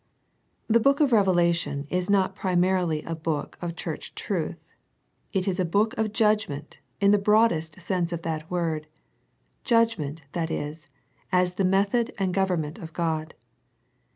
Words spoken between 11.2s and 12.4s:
as the method and